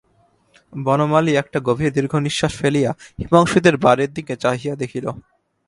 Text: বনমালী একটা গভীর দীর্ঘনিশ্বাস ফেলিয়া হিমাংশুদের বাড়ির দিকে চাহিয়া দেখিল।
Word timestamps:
বনমালী 0.73 1.31
একটা 1.35 1.57
গভীর 1.59 1.91
দীর্ঘনিশ্বাস 1.93 2.53
ফেলিয়া 2.55 2.91
হিমাংশুদের 3.19 3.75
বাড়ির 3.77 4.11
দিকে 4.13 4.33
চাহিয়া 4.35 4.73
দেখিল। 4.75 5.05